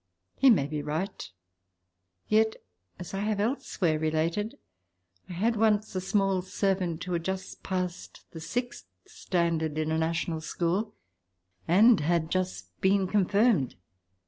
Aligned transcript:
He 0.35 0.49
may 0.49 0.65
be 0.65 0.81
right. 0.81 1.29
Yet, 2.27 2.55
as 2.97 3.13
I 3.13 3.19
have 3.19 3.39
elsewhere 3.39 3.99
related, 3.99 4.57
I 5.29 5.33
had 5.33 5.55
once 5.55 5.93
a 5.95 6.01
small 6.01 6.41
servant 6.41 7.03
who 7.03 7.13
had 7.13 7.23
just 7.23 7.61
passed 7.61 8.25
the 8.31 8.39
sixth 8.41 8.85
standard 9.05 9.77
in 9.77 9.91
a 9.91 9.99
national 9.99 10.41
school 10.41 10.95
and 11.67 11.99
had 11.99 12.31
just 12.31 12.81
been 12.81 13.05
confirmed. 13.05 13.75